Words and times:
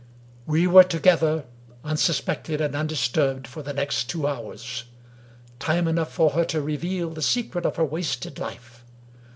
We 0.47 0.65
were 0.65 0.83
together, 0.83 1.45
unsuspected 1.83 2.59
and 2.59 2.75
undisturbed, 2.75 3.45
for 3.45 3.61
the 3.61 3.71
next 3.71 4.09
two 4.09 4.25
hours. 4.25 4.85
Time 5.59 5.87
enough 5.87 6.11
for 6.11 6.31
her 6.31 6.43
to 6.45 6.59
reveal 6.59 7.11
the 7.11 7.21
secret 7.21 7.67
of 7.67 7.75
her 7.75 7.85
wasted 7.85 8.39
life. 8.39 8.83